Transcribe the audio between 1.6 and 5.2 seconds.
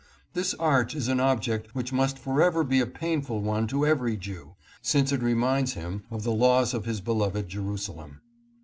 which must forever be a painful one to every Jew, since